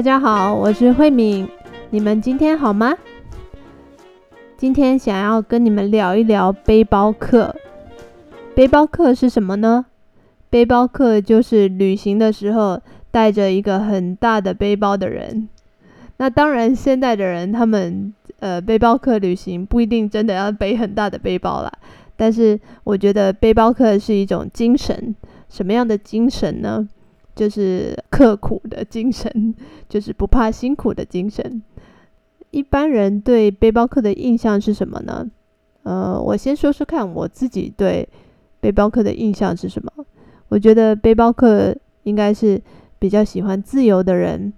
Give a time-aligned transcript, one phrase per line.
[0.00, 1.46] 大家好，我是慧敏，
[1.90, 2.96] 你们今天好吗？
[4.56, 7.54] 今天想要跟你们聊一聊背包客。
[8.54, 9.84] 背包客是什么呢？
[10.48, 15.50] 背包客就是旅行的时候带着一个很大的背包的人。
[16.16, 21.70] 那当然，现代的人他们呃背包客旅行不一定真的要背很大的背包啦。
[22.16, 25.14] 但是我觉得背包客是一种精神，
[25.50, 26.88] 什么样的精神呢？
[27.40, 29.54] 就是刻苦的精神，
[29.88, 31.62] 就是不怕辛苦的精神。
[32.50, 35.26] 一般人对背包客的印象是什么呢？
[35.84, 38.06] 呃，我先说说看我自己对
[38.60, 39.90] 背包客的印象是什么。
[40.50, 42.60] 我觉得背包客应该是
[42.98, 44.52] 比较喜欢自由的人，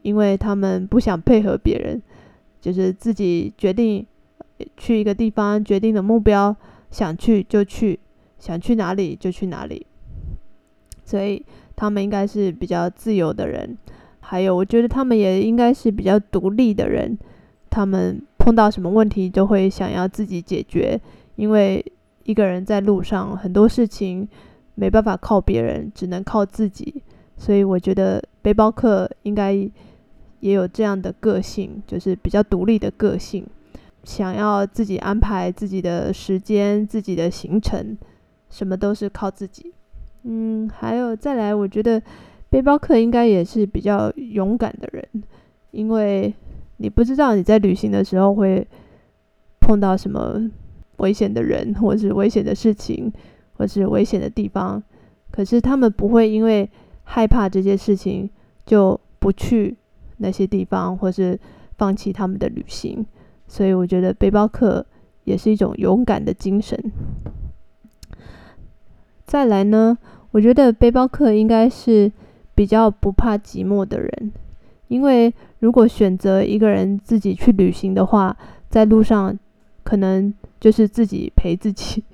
[0.00, 2.00] 因为他们不想配合别人，
[2.62, 4.06] 就是自己决定
[4.78, 6.56] 去一个地方，决定的目标，
[6.90, 8.00] 想去就去，
[8.38, 9.86] 想去哪里就去哪里。
[11.04, 11.44] 所以。
[11.82, 13.76] 他们应该是比较自由的人，
[14.20, 17.18] 还有我觉得他们也应该是比较独立的人。
[17.68, 21.00] 他们碰到什么问题都会想要自己解决，
[21.34, 21.84] 因为
[22.22, 24.28] 一个人在路上很多事情
[24.76, 27.02] 没办法靠别人，只能靠自己。
[27.36, 29.52] 所以我觉得背包客应该
[30.38, 33.44] 也有这样的个性，就是比较独立的个性，
[34.04, 37.98] 想要自己安排自己的时间、自己的行程，
[38.50, 39.72] 什么都是靠自己。
[40.24, 42.00] 嗯，还有再来，我觉得
[42.48, 45.04] 背包客应该也是比较勇敢的人，
[45.70, 46.32] 因为
[46.76, 48.66] 你不知道你在旅行的时候会
[49.60, 50.50] 碰到什么
[50.98, 53.12] 危险的人，或是危险的事情，
[53.54, 54.82] 或是危险的地方。
[55.30, 56.68] 可是他们不会因为
[57.04, 58.28] 害怕这些事情
[58.66, 59.76] 就不去
[60.18, 61.38] 那些地方，或是
[61.78, 63.04] 放弃他们的旅行。
[63.48, 64.84] 所以我觉得背包客
[65.24, 66.78] 也是一种勇敢的精神。
[69.32, 69.96] 再来呢，
[70.32, 72.12] 我觉得背包客应该是
[72.54, 74.30] 比较不怕寂寞的人，
[74.88, 78.36] 因为如果选择一个人自己去旅行的话，
[78.68, 79.34] 在路上
[79.84, 82.04] 可能就是自己陪自己。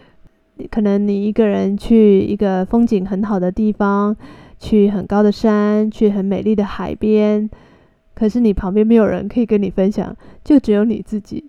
[0.70, 4.16] 可能你一个人去一个风景很好的地方，
[4.58, 7.50] 去很高的山，去很美丽的海边，
[8.14, 11.44] 可是你旁边没有人可以跟你分享，就只有你自己。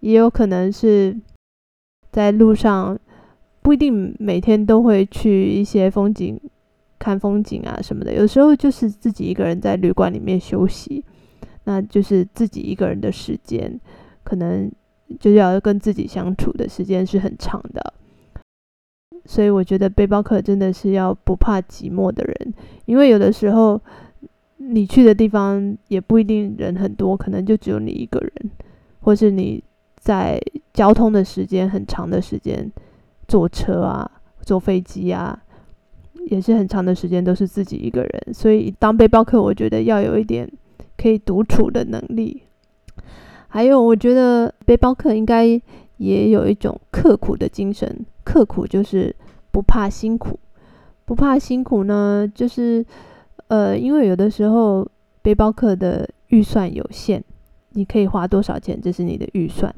[0.00, 1.14] 也有可能是
[2.10, 2.98] 在路上。
[3.66, 6.40] 不一定每天都会去一些风景
[7.00, 11.04] 看风景啊什么的，有时候就是自己一个人在旅馆里面休息，
[11.64, 13.80] 那就是自己一个人的时间，
[14.22, 14.70] 可能
[15.18, 17.92] 就要跟自己相处的时间是很长的。
[19.24, 22.54] 所以我觉得背包客真的是要不怕寂寞的人，
[22.84, 23.80] 因为有的时候
[24.58, 28.32] 你去的地方也不一定人很多，可能就只有你一个人，
[29.00, 29.60] 或是你
[29.96, 30.40] 在
[30.72, 32.70] 交通的时间很长的时间。
[33.28, 34.10] 坐车啊，
[34.42, 35.38] 坐飞机啊，
[36.30, 40.50] 也是很长的时间都是自己一个人，所以当背包客，我觉得要有一点
[40.96, 42.42] 可以独处的能力。
[43.48, 45.46] 还有，我觉得背包客应该
[45.96, 49.14] 也有一种刻苦的精神，刻苦就是
[49.50, 50.38] 不怕辛苦，
[51.04, 52.84] 不怕辛苦呢，就是
[53.48, 54.86] 呃，因为有的时候
[55.22, 57.22] 背包客的预算有限，
[57.70, 59.74] 你可以花多少钱，这是你的预算。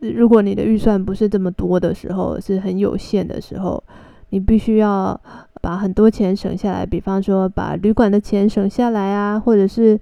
[0.00, 3.82] 如果你的预算不是这么多的时候，是很有限的时候，
[4.30, 5.20] 你必须要
[5.60, 6.86] 把很多钱省下来。
[6.86, 10.00] 比方说，把旅馆的钱省下来啊，或者是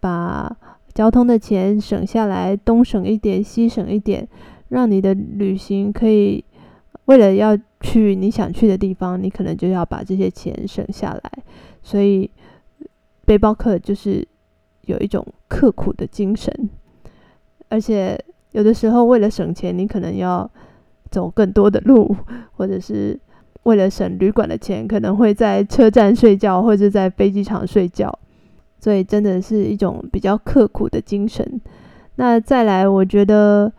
[0.00, 0.50] 把
[0.94, 4.26] 交通的钱省下来，东省一点，西省一点，
[4.68, 6.42] 让你的旅行可以
[7.04, 11.32] 为了要去你想去的地方，你可能就要把这些钱省下来。
[11.82, 12.30] 所以，
[13.26, 14.26] 背包客就是
[14.86, 16.70] 有一种刻苦的精神，
[17.68, 18.18] 而且。
[18.54, 20.48] 有的时候，为了省钱，你可能要
[21.10, 22.14] 走更多的路，
[22.52, 23.18] 或者是
[23.64, 28.16] 为了省旅馆的钱，可能会在车站睡觉，或者在飞机场睡觉。
[28.78, 31.60] 所以，真的是一种比较刻苦的精神。
[32.14, 33.72] 那再来，我觉得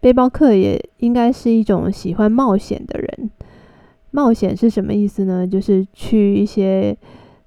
[0.00, 3.30] 背包客也应该是一种喜欢冒险的人。
[4.10, 5.46] 冒险是什么意思呢？
[5.46, 6.98] 就是去一些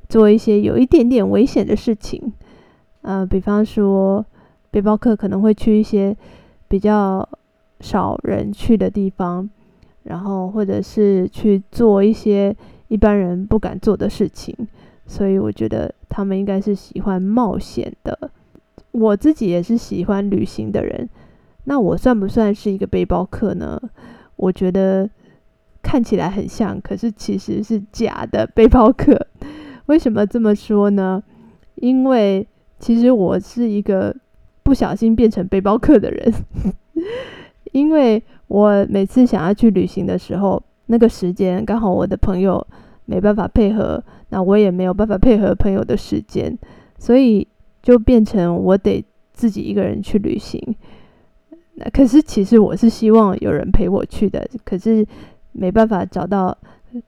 [0.07, 2.31] 做一些有一点点危险的事情。
[3.01, 4.25] 呃，比方说。
[4.73, 6.17] 背包客可能会去一些
[6.67, 7.29] 比较
[7.79, 9.47] 少人去的地方，
[10.01, 12.55] 然后或者是去做一些
[12.87, 14.55] 一般人不敢做的事情，
[15.05, 18.31] 所以我觉得他们应该是喜欢冒险的。
[18.89, 21.07] 我自己也是喜欢旅行的人，
[21.65, 23.79] 那我算不算是一个背包客呢？
[24.37, 25.07] 我觉得
[25.83, 29.27] 看起来很像，可是其实是假的背包客。
[29.85, 31.21] 为什么这么说呢？
[31.75, 32.47] 因为
[32.79, 34.15] 其实我是一个。
[34.63, 36.33] 不小心变成背包客的人，
[37.73, 42.65] 因为我每次想要去旅行的时候，那个时间刚好我的朋友
[43.05, 46.57] 没办法配合，那我也没有办法配合朋友的时间，
[46.97, 47.47] 所以
[47.81, 50.75] 就变成我得自己一个人去旅行。
[51.75, 55.05] 那可是其实我是希望有人陪我去的，可是
[55.51, 56.55] 没办法找到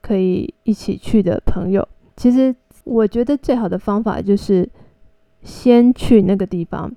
[0.01, 1.88] 可以一起去的朋友。
[2.18, 2.54] 其实
[2.84, 4.68] 我觉得最好的方法就是
[5.44, 6.92] 先去那个地方，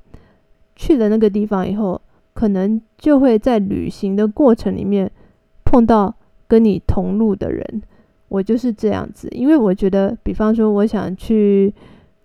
[0.78, 2.00] 去了那个地方以后，
[2.32, 5.10] 可能就会在旅行的过程里面
[5.64, 6.14] 碰到
[6.46, 7.82] 跟你同路的人。
[8.28, 11.74] 我就是这样子，因为我觉得，比方说，我想去，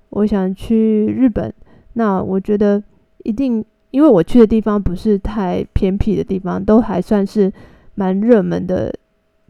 [0.10, 1.52] 我想去日本，
[1.94, 2.84] 那我觉得
[3.24, 7.52] 一定，因为我去的地方不是太偏僻的地方，都还算是
[7.96, 8.94] 蛮热门的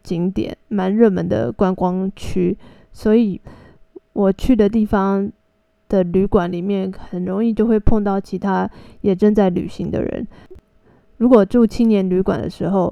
[0.03, 2.55] 景点，蛮热门的观光区，
[2.91, 3.41] 所以
[4.13, 5.29] 我去的地方
[5.93, 8.67] 的旅馆里面，很容易就会碰到其他
[9.01, 10.27] 也正在旅行的人。
[11.17, 12.91] 如果住青年旅馆的时候，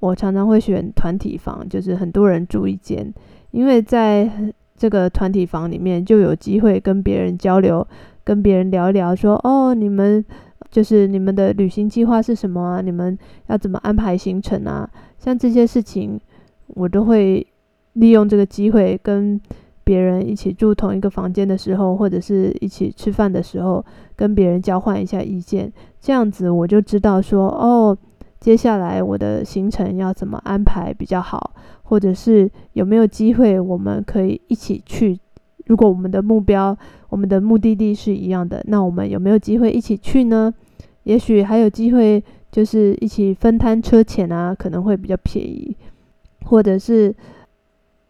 [0.00, 3.10] 我常常会选团体房，就是很多人住一间，
[3.52, 4.30] 因为在
[4.76, 7.86] 这个团体房里面就有机会跟别人交流，
[8.22, 10.22] 跟别人聊一聊说，哦，你们
[10.70, 12.82] 就是你们的旅行计划是什么啊？
[12.82, 14.86] 你们要怎么安排行程啊？
[15.18, 16.20] 像这些事情，
[16.66, 17.46] 我都会
[17.94, 19.40] 利用这个机会跟
[19.86, 23.84] 别人一起住同一个房间的时候，或者是一起吃饭的时候，
[24.16, 27.96] 跟别人交换一下意见，这样子我就知道说哦。
[28.38, 31.52] 接下来我的行程要怎么安排比较好，
[31.84, 35.18] 或者是有没有机会我们可以一起去？
[35.66, 36.76] 如果我们的目标、
[37.08, 40.52] 我们的目的地是一样的，那我们有没有机会一起去呢？
[41.04, 42.22] 也许还有机会，
[42.52, 45.76] 就是一起分摊车钱啊，可能会比较便宜。
[46.44, 47.12] 或者是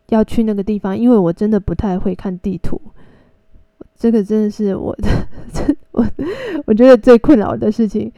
[0.08, 2.80] 要去那个地方，因为我真的不太会看地图，
[3.96, 5.08] 这个真的是我的，
[5.92, 6.06] 我
[6.66, 8.12] 我觉得最困扰的事情。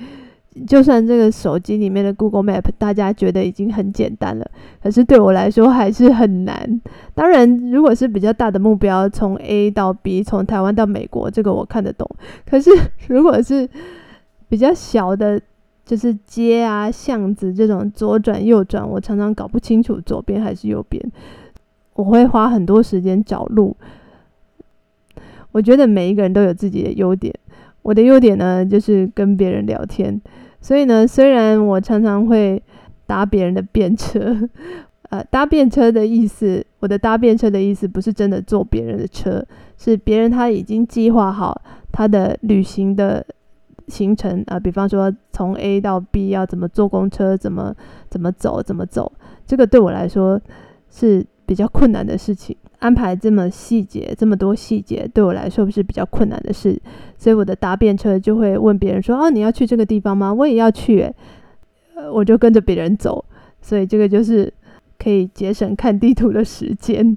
[0.66, 4.50] 就算这个手机里面的 Google Map，大家觉得已经很简单了，
[4.82, 6.80] 可是对我来说还是很难。
[7.14, 12.10] 当然，如果是比较大的目标，从 A 到 B，从台湾到美国，这个我看得懂。
[12.44, 12.70] 可是
[13.06, 13.68] 如果是
[14.48, 15.40] 比较小的，
[15.86, 21.00] 就是街啊、巷子这种左转右转，我常常搞不清楚左边还是右边。
[21.98, 23.76] 我会花很多时间找路。
[25.50, 27.34] 我觉得每一个人都有自己的优点。
[27.82, 30.20] 我的优点呢，就是跟别人聊天。
[30.60, 32.62] 所以呢，虽然我常常会
[33.04, 34.48] 搭别人的便车，
[35.10, 39.44] 呃，搭便车的意思，我的搭便车的意思不是真的坐别人的车，
[39.76, 41.60] 是别人他已经计划好
[41.90, 43.26] 他的旅行的
[43.88, 47.74] 行程啊，比方说从 A 到 B 要怎么坐公车，怎么
[48.08, 49.10] 怎么走，怎么走，
[49.48, 50.40] 这个对我来说
[50.90, 52.54] 是比较困难的事情。
[52.80, 56.78] 安排这么细节，这么多细节，对我来说不是比较困难的事，
[57.16, 60.32] 所以我的搭便车就会问别人说：“哦，你要去这个地方吗？
[60.32, 61.10] 我也要去。”
[61.96, 63.24] 呃，我就跟着别人走，
[63.60, 64.52] 所以这个就是
[64.96, 67.16] 可以节省看地图的时间。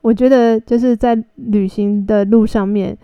[0.00, 2.98] 我觉得就是在旅行的路上面，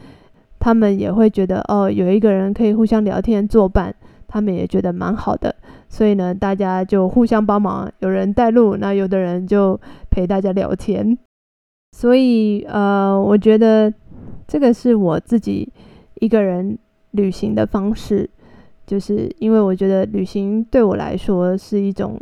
[0.58, 3.94] 他们也会觉得哦，有一个人可以互相聊天作伴，
[4.26, 5.54] 他们也觉得蛮好的。
[5.94, 9.80] 所以呢，大家就互相帮忙，有人带路，那有的人就
[10.10, 11.16] 陪大家聊天。
[11.96, 13.94] 所以，呃，我觉得
[14.48, 15.72] 这个是我自己
[16.16, 16.76] 一个人
[17.12, 18.28] 旅行的方式，
[18.84, 22.20] 就是因为我觉得旅行对我来说是一种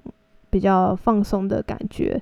[0.51, 2.21] 比较放松的感觉。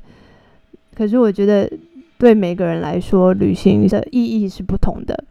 [0.94, 1.68] 可是，我觉得
[2.16, 5.24] 对每个人来说，旅行的意义是不同的。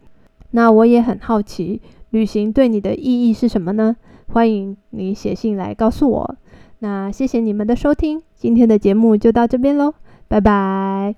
[0.51, 3.95] 那我也很好奇，旅行对你的意义是什么呢？
[4.31, 6.36] 欢迎你写信来告诉我。
[6.79, 9.93] 那谢谢你们的收听，今天的节目就到这边喽，
[10.27, 11.15] 拜拜。